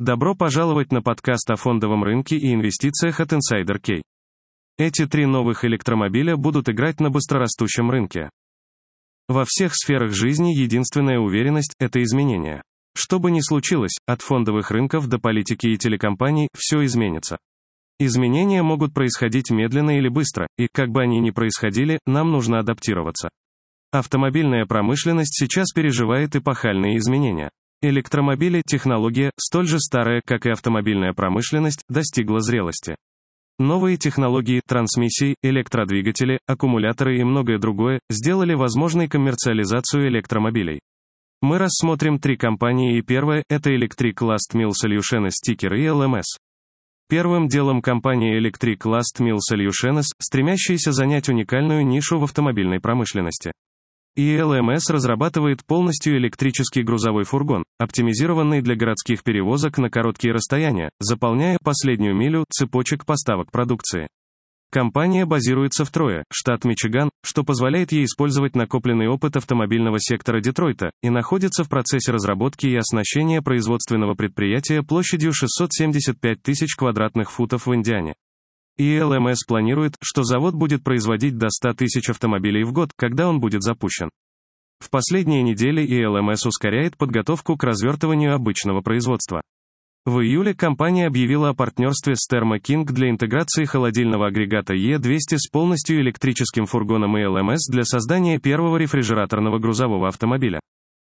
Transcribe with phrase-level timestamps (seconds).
[0.00, 4.02] Добро пожаловать на подкаст о фондовом рынке и инвестициях от Insider Key.
[4.76, 8.28] Эти три новых электромобиля будут играть на быстрорастущем рынке.
[9.28, 12.60] Во всех сферах жизни единственная уверенность– это изменения.
[12.96, 17.38] Что бы ни случилось, от фондовых рынков до политики и телекомпаний, все изменится.
[18.00, 23.28] Изменения могут происходить медленно или быстро, и, как бы они ни происходили, нам нужно адаптироваться.
[23.92, 27.50] Автомобильная промышленность сейчас переживает эпохальные изменения.
[27.86, 32.96] Электромобили, технология, столь же старая, как и автомобильная промышленность, достигла зрелости.
[33.58, 40.80] Новые технологии, трансмиссии, электродвигатели, аккумуляторы и многое другое сделали возможной коммерциализацию электромобилей.
[41.42, 46.38] Мы рассмотрим три компании и первая– это Electric Last Mil Solutions Sticker и LMS.
[47.10, 53.52] Первым делом компания Electric Last Mil Solutions, стремящаяся занять уникальную нишу в автомобильной промышленности.
[54.16, 62.14] ELMS разрабатывает полностью электрический грузовой фургон, оптимизированный для городских перевозок на короткие расстояния, заполняя последнюю
[62.14, 64.06] милю цепочек поставок продукции.
[64.70, 70.90] Компания базируется в Трое, штат Мичиган, что позволяет ей использовать накопленный опыт автомобильного сектора Детройта,
[71.02, 77.74] и находится в процессе разработки и оснащения производственного предприятия площадью 675 тысяч квадратных футов в
[77.74, 78.14] Индиане.
[78.76, 83.40] И ЛМС планирует, что завод будет производить до 100 тысяч автомобилей в год, когда он
[83.40, 84.10] будет запущен.
[84.80, 89.42] В последние недели ИЛМС ускоряет подготовку к развертыванию обычного производства.
[90.04, 95.48] В июле компания объявила о партнерстве с Thermo King для интеграции холодильного агрегата E200 с
[95.48, 100.60] полностью электрическим фургоном ИЛМС для создания первого рефрижераторного грузового автомобиля.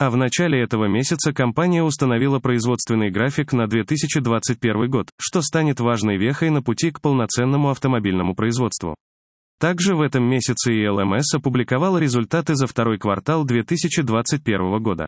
[0.00, 6.16] А в начале этого месяца компания установила производственный график на 2021 год, что станет важной
[6.16, 8.94] вехой на пути к полноценному автомобильному производству.
[9.58, 15.06] Также в этом месяце ИЛМС опубликовала результаты за второй квартал 2021 года.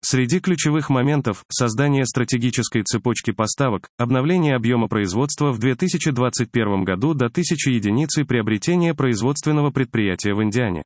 [0.00, 7.70] Среди ключевых моментов– создание стратегической цепочки поставок, обновление объема производства в 2021 году до 1000
[7.70, 10.84] единиц и приобретение производственного предприятия в Индиане.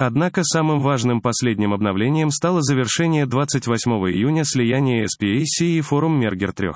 [0.00, 6.68] Однако самым важным последним обновлением стало завершение 28 июня слияния SPAC и форум Merger 3.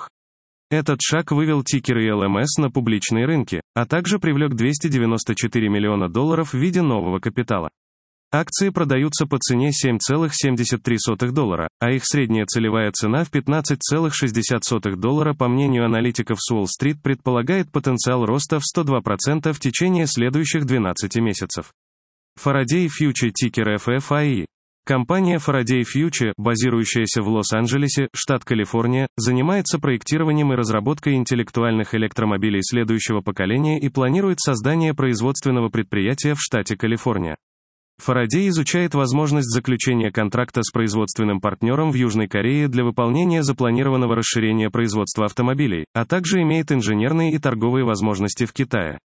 [0.72, 6.59] Этот шаг вывел тикеры LMS на публичные рынки, а также привлек 294 миллиона долларов в
[6.59, 7.71] виде нового капитала.
[8.33, 15.49] Акции продаются по цене 7,73 доллара, а их средняя целевая цена в 15,60 доллара по
[15.49, 21.72] мнению аналитиков с Уолл-стрит предполагает потенциал роста в 102% в течение следующих 12 месяцев.
[22.38, 24.47] Faraday Future тикер FFIE.
[24.84, 33.21] Компания Faraday Future, базирующаяся в Лос-Анджелесе, штат Калифорния, занимается проектированием и разработкой интеллектуальных электромобилей следующего
[33.21, 37.37] поколения и планирует создание производственного предприятия в штате Калифорния.
[38.04, 44.69] Faraday изучает возможность заключения контракта с производственным партнером в Южной Корее для выполнения запланированного расширения
[44.69, 48.98] производства автомобилей, а также имеет инженерные и торговые возможности в Китае.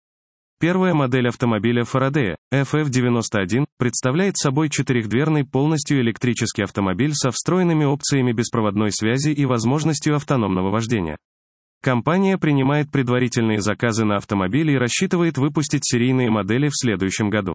[0.66, 8.90] Первая модель автомобиля Faraday, FF91, представляет собой четырехдверный полностью электрический автомобиль со встроенными опциями беспроводной
[8.90, 11.18] связи и возможностью автономного вождения.
[11.82, 17.52] Компания принимает предварительные заказы на автомобили и рассчитывает выпустить серийные модели в следующем году.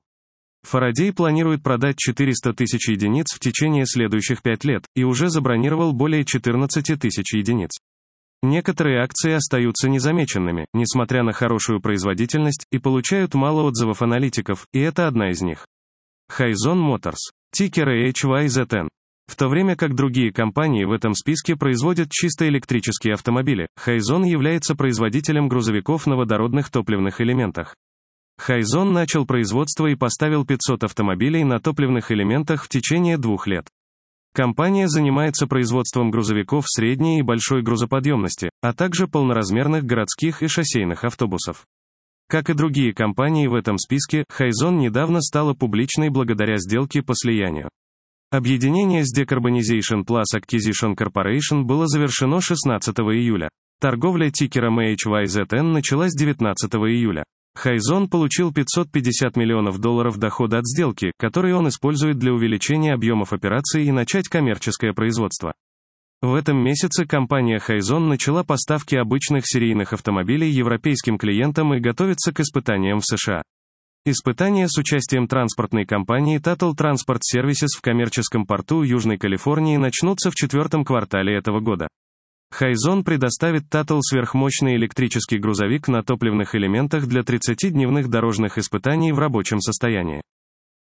[0.71, 6.25] Faraday планирует продать 400 тысяч единиц в течение следующих 5 лет, и уже забронировал более
[6.25, 7.71] 14 тысяч единиц.
[8.41, 15.07] Некоторые акции остаются незамеченными, несмотря на хорошую производительность, и получают мало отзывов аналитиков, и это
[15.07, 15.65] одна из них.
[16.29, 17.17] Хайзон Motors.
[17.51, 18.87] Тикеры HYZN.
[19.27, 24.73] В то время как другие компании в этом списке производят чисто электрические автомобили, Хайзон является
[24.73, 27.75] производителем грузовиков на водородных топливных элементах.
[28.37, 33.67] Хайзон начал производство и поставил 500 автомобилей на топливных элементах в течение двух лет.
[34.33, 41.65] Компания занимается производством грузовиков средней и большой грузоподъемности, а также полноразмерных городских и шоссейных автобусов.
[42.29, 47.69] Как и другие компании в этом списке, Хайзон недавно стала публичной благодаря сделке по слиянию.
[48.31, 53.49] Объединение с Decarbonization Plus Acquisition Corporation было завершено 16 июля.
[53.81, 57.23] Торговля тикером HYZN началась 19 июля.
[57.59, 63.83] Хайзон получил 550 миллионов долларов дохода от сделки, которые он использует для увеличения объемов операций
[63.83, 65.51] и начать коммерческое производство.
[66.21, 72.39] В этом месяце компания Хайзон начала поставки обычных серийных автомобилей европейским клиентам и готовится к
[72.39, 73.41] испытаниям в США.
[74.05, 80.35] Испытания с участием транспортной компании Tattle Transport Services в коммерческом порту Южной Калифорнии начнутся в
[80.35, 81.89] четвертом квартале этого года.
[82.51, 89.59] Хайзон предоставит Татл сверхмощный электрический грузовик на топливных элементах для 30-дневных дорожных испытаний в рабочем
[89.59, 90.21] состоянии.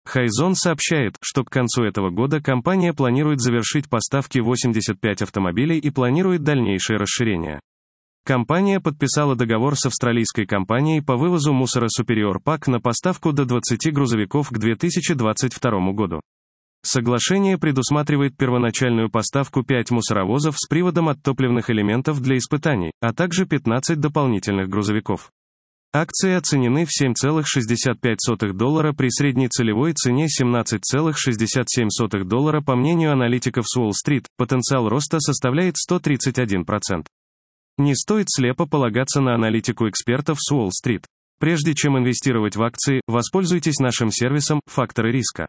[0.05, 6.43] Хайзон сообщает, что к концу этого года компания планирует завершить поставки 85 автомобилей и планирует
[6.43, 7.61] дальнейшее расширение.
[8.25, 13.93] Компания подписала договор с австралийской компанией по вывозу мусора Superior Pack на поставку до 20
[13.93, 16.21] грузовиков к 2022 году.
[16.85, 23.45] Соглашение предусматривает первоначальную поставку 5 мусоровозов с приводом от топливных элементов для испытаний, а также
[23.45, 25.31] 15 дополнительных грузовиков.
[25.95, 33.77] Акции оценены в 7,65 доллара при средней целевой цене 17,67 доллара по мнению аналитиков с
[33.77, 37.05] Уолл-стрит, потенциал роста составляет 131%.
[37.77, 41.05] Не стоит слепо полагаться на аналитику экспертов с Уолл-стрит.
[41.39, 45.47] Прежде чем инвестировать в акции, воспользуйтесь нашим сервисом «Факторы риска».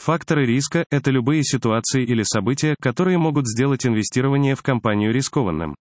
[0.00, 5.74] Факторы риска– это любые ситуации или события, которые могут сделать инвестирование в компанию рискованным.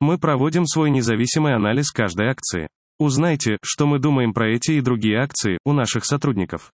[0.00, 2.66] Мы проводим свой независимый анализ каждой акции.
[2.98, 6.72] Узнайте, что мы думаем про эти и другие акции у наших сотрудников.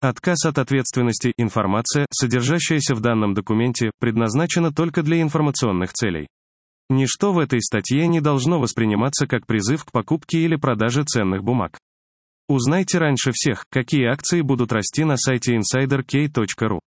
[0.00, 6.28] Отказ от ответственности, информация, содержащаяся в данном документе, предназначена только для информационных целей.
[6.88, 11.76] Ничто в этой статье не должно восприниматься как призыв к покупке или продаже ценных бумаг.
[12.50, 16.80] Узнайте раньше всех, какие акции будут расти на сайте insiderk.ru.